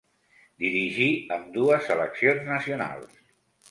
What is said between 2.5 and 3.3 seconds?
nacionals.